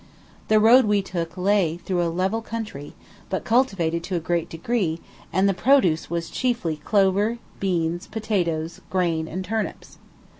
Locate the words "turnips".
9.45-9.99